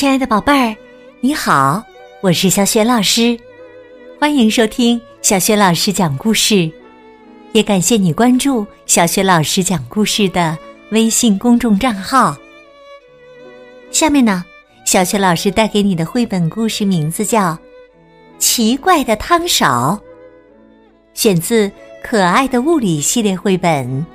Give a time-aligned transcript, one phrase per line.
[0.00, 0.74] 亲爱的宝贝儿，
[1.20, 1.84] 你好，
[2.22, 3.38] 我是小雪老师，
[4.18, 6.72] 欢迎收听小雪老师讲故事，
[7.52, 10.56] 也感谢你关注小雪老师讲故事的
[10.90, 12.34] 微信公众账号。
[13.90, 14.42] 下面呢，
[14.86, 17.52] 小雪老师带给你的绘本故事名字叫
[18.38, 20.00] 《奇怪的汤勺》，
[21.12, 21.68] 选自
[22.02, 24.06] 《可爱的物理》系列绘本。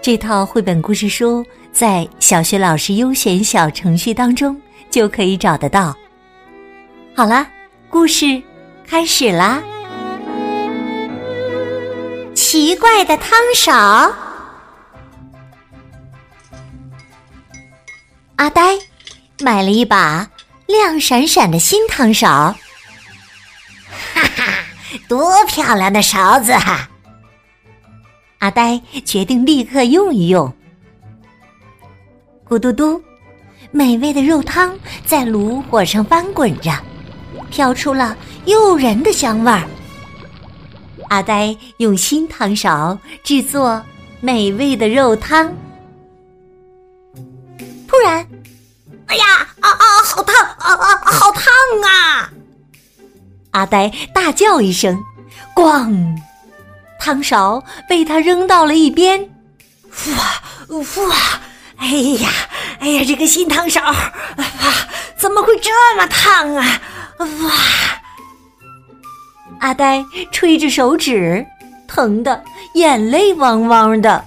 [0.00, 1.44] 这套绘本故事书
[1.74, 4.58] 在小学老师优选小程序当中
[4.90, 5.96] 就可以找得到。
[7.14, 7.46] 好啦，
[7.88, 8.42] 故事
[8.86, 9.62] 开始啦！
[12.34, 14.12] 奇怪的汤勺，
[18.36, 18.78] 阿呆
[19.40, 20.30] 买了一把
[20.66, 22.28] 亮闪闪的新汤勺，
[24.14, 24.64] 哈哈，
[25.08, 26.88] 多漂亮的勺子哈！
[28.38, 30.52] 阿呆决定立刻用一用。
[32.48, 33.02] 咕嘟嘟，
[33.70, 36.72] 美味的肉汤在炉火上翻滚着，
[37.50, 38.16] 飘出了
[38.46, 39.62] 诱人的香味儿。
[41.08, 43.82] 阿呆用新汤勺制作
[44.20, 45.52] 美味的肉汤。
[47.86, 48.26] 突然，
[49.06, 49.24] 哎呀，
[49.60, 51.44] 啊啊，好烫啊啊，好烫
[51.84, 52.30] 啊！
[53.52, 55.02] 阿呆大叫一声，
[55.54, 56.16] 咣！
[57.00, 59.30] 汤勺被他扔到了一边，
[60.68, 61.16] 哇哇！
[61.78, 62.28] 哎呀
[62.80, 63.96] 哎呀，这个新汤勺啊，
[65.16, 66.80] 怎么会这么烫啊？
[67.18, 67.52] 哇！
[69.60, 71.44] 阿呆吹着手指，
[71.88, 72.42] 疼得
[72.74, 74.24] 眼泪汪汪的。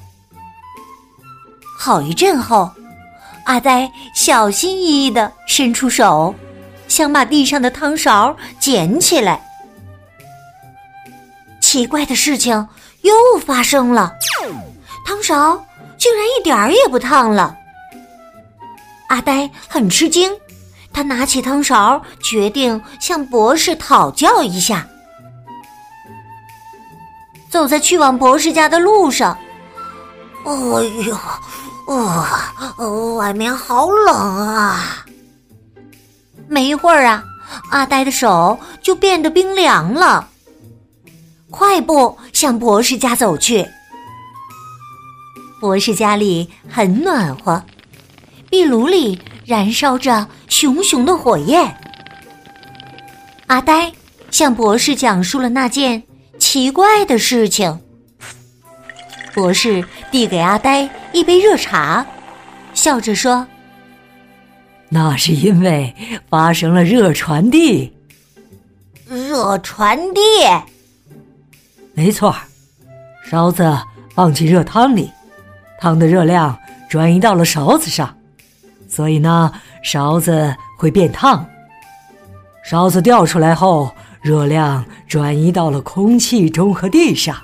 [1.77, 2.69] 好一阵后，
[3.45, 6.35] 阿呆小心翼翼的伸出手，
[6.89, 9.41] 想把地上的汤勺捡起来。
[11.61, 12.67] 奇怪的事情
[13.01, 13.13] 又
[13.45, 14.13] 发生了，
[15.05, 15.65] 汤勺
[15.97, 17.57] 竟然一点儿也不烫了。
[19.11, 20.31] 阿呆很吃惊，
[20.93, 24.87] 他拿起汤勺，决定向博士讨教一下。
[27.49, 29.37] 走在去往博士家的路上，
[30.45, 30.53] 哎
[31.05, 31.17] 呦，
[32.77, 35.05] 哦，外面好冷啊！
[36.47, 37.21] 没一会儿啊，
[37.71, 40.25] 阿呆的手就变得冰凉了。
[41.49, 43.67] 快步向博士家走去。
[45.59, 47.61] 博士家里很暖和，
[48.51, 51.73] 壁炉里燃烧着熊熊的火焰。
[53.47, 53.89] 阿呆
[54.29, 56.03] 向博士讲述了那件
[56.37, 57.79] 奇怪的事情。
[59.33, 62.05] 博士递给阿呆一杯热茶，
[62.73, 63.47] 笑着说
[64.89, 65.95] ：“那是因为
[66.29, 67.93] 发生了热传递。”
[69.07, 70.19] 热传递。
[71.93, 72.35] 没错，
[73.23, 73.77] 勺子
[74.13, 75.09] 放进热汤里，
[75.79, 76.57] 汤的热量
[76.89, 78.13] 转移到了勺子上，
[78.91, 81.45] 所以呢，勺子会变烫。
[82.63, 83.89] 勺子掉出来后，
[84.21, 87.35] 热量转移到了空气中和地上，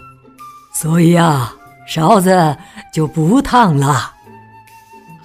[0.76, 1.56] 所以啊，
[1.88, 2.56] 勺子
[2.94, 4.12] 就不烫了。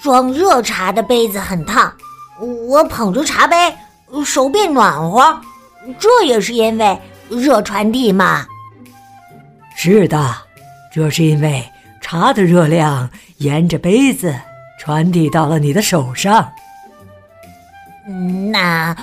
[0.00, 1.92] 装热茶的杯子很烫，
[2.68, 3.74] 我捧着茶杯，
[4.24, 5.40] 手变暖和，
[5.98, 8.46] 这也是因为热传递嘛。
[9.76, 10.34] 是的，
[10.94, 11.64] 这是因为
[12.00, 14.34] 茶的热量沿着杯子
[14.84, 16.52] 传递到了你的手上。
[18.50, 18.96] 那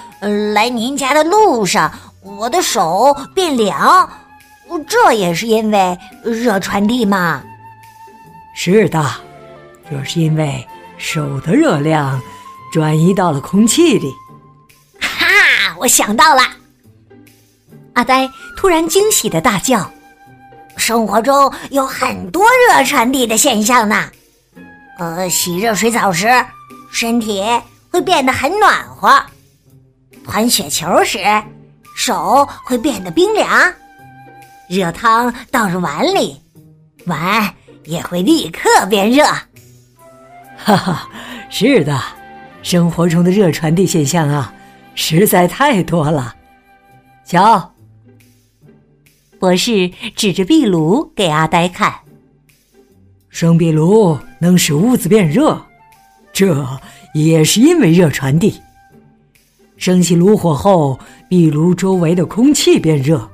[0.53, 1.90] 来您家的路上，
[2.22, 4.09] 我的手变凉，
[4.85, 7.41] 这也是因为热传递吗？
[8.53, 9.09] 是的，
[9.89, 12.22] 这是因为手的热量
[12.73, 14.13] 转移到了空气里。
[15.00, 16.41] 哈，我想到了！
[17.94, 19.89] 阿呆突然惊喜的大叫。
[20.75, 24.09] 生活中有很多热传递的现象呢，
[24.99, 26.27] 呃，洗热水澡时，
[26.91, 27.41] 身体
[27.89, 29.09] 会变得很暖和；
[30.25, 31.19] 团雪球时，
[31.95, 33.47] 手会变得冰凉；
[34.67, 36.41] 热汤倒入碗里，
[37.05, 37.55] 碗
[37.85, 39.23] 也会立刻变热。
[40.61, 41.09] 哈哈，
[41.50, 41.97] 是的，
[42.62, 44.53] 生活中的热传递现象啊，
[44.95, 46.35] 实在太多了。
[47.25, 47.74] 瞧。
[49.39, 51.94] 博士指着壁炉给阿呆看
[53.29, 55.59] ：“生壁炉能使屋子变热，
[56.33, 56.65] 这
[57.13, 58.59] 也是因为热传递。
[59.77, 60.99] 升起炉火后，
[61.29, 63.29] 壁炉周围的空气变热，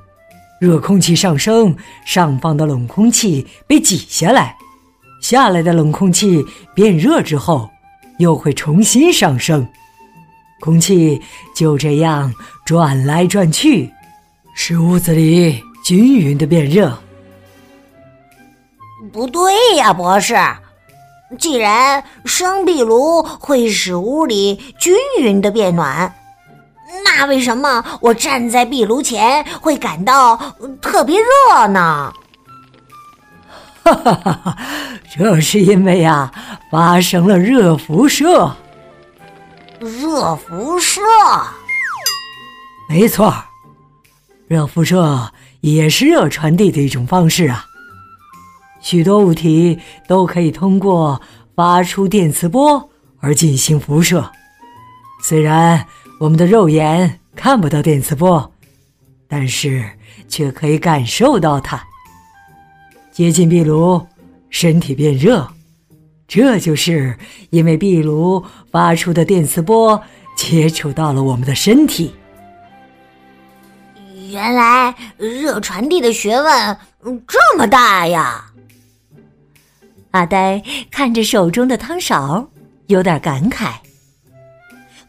[0.60, 4.56] 热空气上升，上方的冷空气被挤下来，
[5.20, 6.44] 下来的冷空气
[6.74, 7.68] 变热之后，
[8.18, 9.66] 又会重新上升，
[10.60, 11.20] 空气
[11.54, 12.32] 就这样
[12.64, 13.90] 转来转去，
[14.54, 16.98] 使屋子里。”均匀的变热，
[19.12, 20.36] 不对呀，博士，
[21.38, 26.14] 既然生壁炉会使屋里均匀的变暖，
[27.04, 30.36] 那为什么我站在壁炉前会感到
[30.80, 32.12] 特别热呢？
[33.84, 34.56] 哈哈哈哈！
[35.16, 36.32] 这是因为呀，
[36.72, 38.50] 发生了热辐射。
[39.78, 41.00] 热辐射，
[42.88, 43.32] 没错，
[44.48, 47.64] 热辐射也是热传递的一种方式啊。
[48.86, 51.20] 许多物体都可以通过
[51.56, 52.88] 发出电磁波
[53.18, 54.30] 而进行辐射。
[55.20, 55.84] 虽然
[56.20, 58.48] 我们的肉眼看不到电磁波，
[59.26, 59.84] 但是
[60.28, 61.82] 却可以感受到它。
[63.10, 64.06] 接近壁炉，
[64.50, 65.44] 身体变热，
[66.28, 67.18] 这就是
[67.50, 70.00] 因为壁炉发出的电磁波
[70.36, 72.14] 接触到了我们的身体。
[74.30, 76.78] 原来热传递的学问
[77.26, 78.44] 这么大呀！
[80.16, 82.48] 阿呆看着手中的汤勺，
[82.86, 83.74] 有点感慨。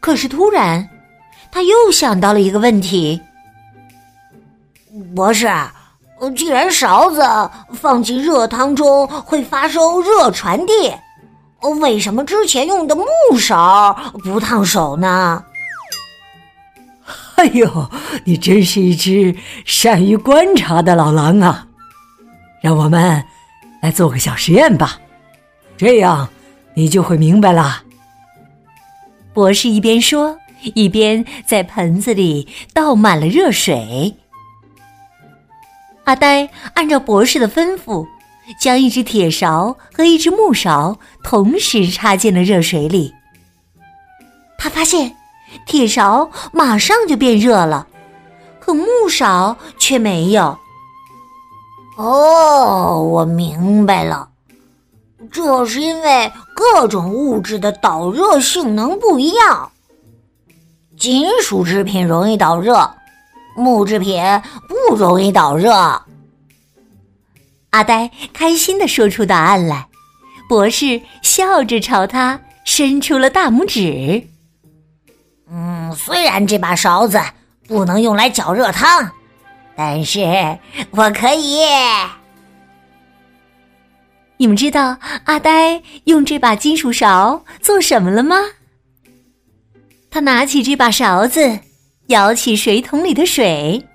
[0.02, 0.90] 可是突然，
[1.52, 3.22] 他又想到了一个问题：
[5.16, 5.48] 博士。
[6.36, 7.22] 既然勺子
[7.76, 10.92] 放进热汤中会发生热传递，
[11.80, 13.06] 为什么之前用的木
[13.40, 15.44] 勺不烫手呢？
[17.38, 17.92] 哎呦，
[18.26, 21.68] 你真是一只善于观察的老狼啊！
[22.64, 23.24] 让我们
[23.82, 25.00] 来做个小实验吧，
[25.78, 26.28] 这样
[26.74, 27.84] 你就会明白了。
[29.34, 30.38] 博士一边说，
[30.74, 34.16] 一边在盆子里倒满了热水。
[36.06, 38.08] 阿呆按照博士的吩咐，
[38.60, 43.14] 将一只铁勺和一只木勺同时插进了热水里。
[44.58, 45.16] 他发现，
[45.66, 47.88] 铁勺马上就变热了，
[48.60, 50.58] 可木勺却没有。
[51.98, 54.30] 哦，我明白了，
[55.32, 59.72] 这是因为各种物质的导热性能不一样。
[60.96, 62.94] 金属制品容易导热。
[63.56, 64.24] 木制品
[64.68, 65.74] 不容易导热。
[67.72, 69.88] 阿呆开心的说出答案来，
[70.48, 74.28] 博士笑着朝他伸出了大拇指。
[75.50, 77.20] 嗯，虽然这把勺子
[77.68, 79.10] 不能用来搅热汤，
[79.78, 80.20] 但是
[80.90, 81.60] 我可以。
[84.38, 88.38] 你们知道阿呆用这把金属勺做什么了吗？
[90.10, 91.60] 他拿起这把勺子。
[92.08, 93.86] 舀起水桶里的水，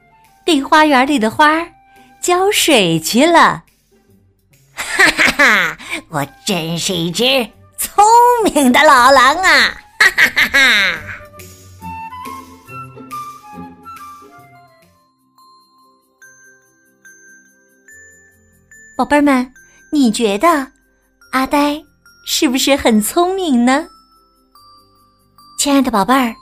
[0.45, 1.67] 给花园里的花
[2.21, 3.65] 浇水去了。
[4.75, 5.79] 哈哈哈！
[6.11, 7.25] 我真是一只
[7.79, 8.05] 聪
[8.45, 9.81] 明的老狼啊！
[9.99, 11.02] 哈哈哈哈！
[19.03, 19.53] 宝贝儿们，
[19.91, 20.65] 你觉得
[21.33, 21.83] 阿呆
[22.25, 23.85] 是不是很聪明呢？
[25.59, 26.33] 亲爱的宝贝儿，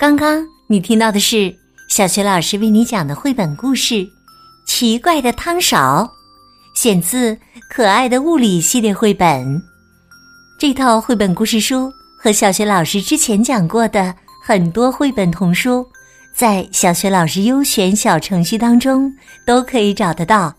[0.00, 0.42] 刚刚。
[0.68, 1.54] 你听到的是
[1.90, 3.94] 小学老师为你讲的绘本故事
[4.66, 6.10] 《奇怪的汤勺》，
[6.80, 7.34] 选自
[7.68, 9.62] 《可爱的物理》系列绘本。
[10.58, 15.86] 这套绘本故事书和小学老师之前讲过的很多绘本童书，
[16.34, 19.12] 在小学老师优选小程序当中
[19.44, 20.54] 都可以找得到。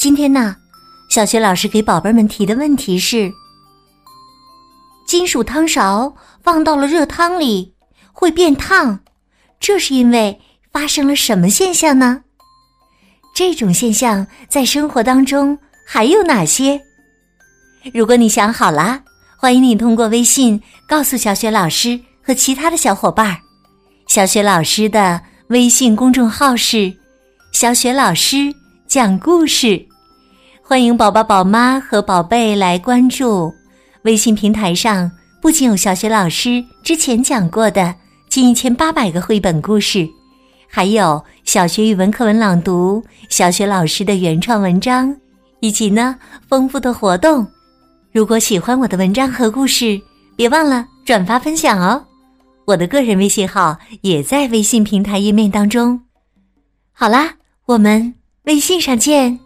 [0.00, 0.56] 今天呢，
[1.10, 3.30] 小学老师给宝贝们提的问题是：
[5.06, 7.74] 金属汤勺放到了热汤里。
[8.10, 9.00] 会变烫，
[9.60, 10.40] 这是因为
[10.72, 12.22] 发生了什么现象呢？
[13.34, 16.80] 这种现象在生活当中还有哪些？
[17.92, 19.02] 如果你想好了，
[19.36, 23.36] 欢迎你通过微信告诉小雪老师和其他的小伙伴儿。
[24.06, 26.90] 小雪老师的微信公众号是
[27.52, 28.54] “小雪老师
[28.88, 29.86] 讲故事”，
[30.70, 33.52] 欢迎宝宝、宝妈和宝贝来关注。
[34.02, 35.10] 微信平台上
[35.42, 37.92] 不仅有小雪老师之前讲过的。
[38.28, 40.08] 近一千八百个绘本故事，
[40.68, 45.12] 还有小学语文课文朗读、小学老师的原创文章，
[45.58, 47.44] 以及呢丰富的活动。
[48.12, 50.00] 如果喜欢我的文章和故事，
[50.36, 52.06] 别忘了转发分享哦。
[52.64, 56.00] 我的个人微信号也在微信平台页面当中。
[56.92, 57.34] 好啦，
[57.66, 59.40] 我们微信上见。